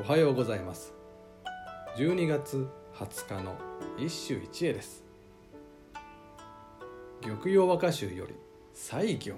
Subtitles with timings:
[0.00, 0.94] おはようございます。
[1.96, 3.56] 12月20日の
[3.98, 5.02] 一首一会です。
[7.20, 8.34] 玉葉和歌集より
[8.72, 9.34] 西行。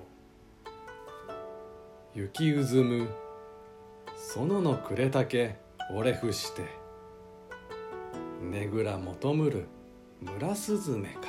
[2.14, 3.08] 雪うずむ。
[4.36, 5.56] 園の暮れ竹
[5.94, 6.64] 折れ伏して。
[8.42, 9.66] ねぐら求むる。
[10.20, 11.20] 村スズメか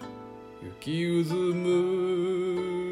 [0.00, 0.06] な。
[0.62, 2.91] 雪うずむ。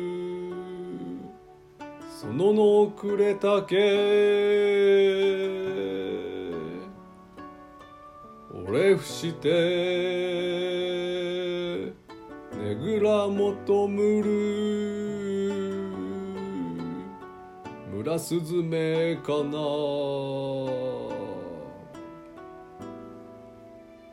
[2.22, 3.76] 園の暮れ竹
[8.52, 9.50] 折れ伏して。
[12.58, 14.30] ねぐら求むる。
[17.90, 19.52] 村スズメかな。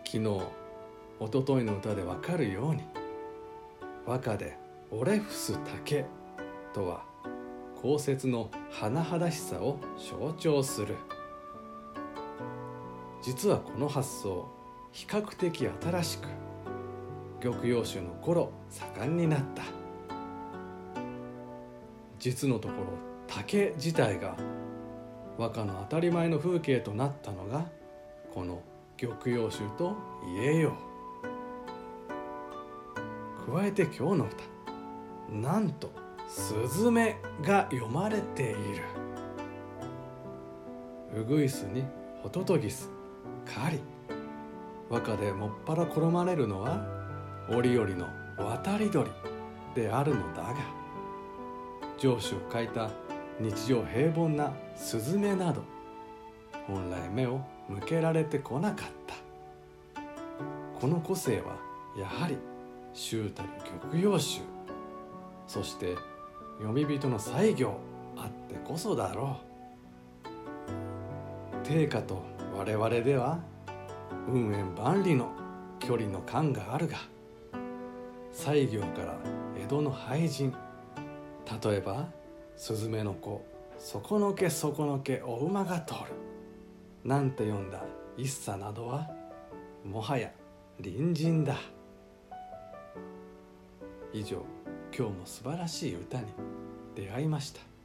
[0.05, 0.41] 昨日
[1.19, 2.83] おとといの歌でわかるように。
[4.05, 4.57] 和歌で
[4.89, 6.05] 「折れ伏す竹」
[6.73, 7.03] とは
[7.81, 10.95] 降雪の甚だしさを象徴する。
[13.21, 14.47] 実はこの発想
[14.91, 16.27] 比較的新しく
[17.39, 19.63] 玉葉集の頃盛んになった。
[22.19, 22.87] 実のところ
[23.27, 24.35] 竹自体が
[25.37, 27.67] 和歌の当たり前の風景となったのが
[28.33, 28.63] この
[28.97, 29.95] 玉葉集と
[30.35, 30.73] 言えよ
[33.45, 33.51] う。
[33.51, 34.43] 加えて今日の歌。
[35.29, 35.91] なんと
[36.27, 38.83] 「スズメ」が読まれている。
[41.15, 41.83] ウグイスに
[42.21, 42.89] ホトトギス
[43.45, 43.79] カリ。
[44.89, 46.85] 和歌でもっぱら好まれるのは
[47.49, 49.09] 折々の渡り鳥
[49.75, 50.55] であるのだが
[51.97, 52.89] 上司を書いた
[53.39, 55.61] 日常平凡なスズメなど
[56.67, 59.15] 本来目を向けられてこなかった。
[60.79, 61.55] この個性は
[61.97, 62.37] やはり
[62.93, 63.49] 周たる
[63.81, 64.41] 玉葉集
[65.47, 65.95] そして
[66.57, 67.79] 読み人の西行
[68.15, 69.37] あってこそだろ
[71.63, 71.67] う。
[71.67, 72.23] 定価と
[72.55, 73.39] 我々では
[74.27, 75.31] 運縁万里の
[75.79, 76.97] 距離の感があるが
[78.31, 79.17] 西行から
[79.57, 80.53] 江戸の俳人
[81.63, 82.07] 例えば
[82.55, 83.45] スズメの子
[83.77, 85.99] 底の毛底の毛お馬が通る
[87.03, 87.83] なんて読んだ
[88.17, 89.07] 一茶などは
[89.83, 90.31] もはや
[90.81, 91.55] 隣人だ。
[94.13, 94.56] 以上。
[94.97, 96.25] 今日も素晴らしい歌に
[96.95, 97.76] 出会いました。